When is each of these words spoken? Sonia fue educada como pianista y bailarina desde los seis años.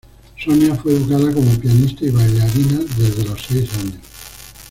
Sonia 0.35 0.73
fue 0.73 0.93
educada 0.93 1.31
como 1.31 1.51
pianista 1.59 2.03
y 2.03 2.09
bailarina 2.09 2.79
desde 2.97 3.23
los 3.23 3.39
seis 3.43 3.71
años. 3.77 3.99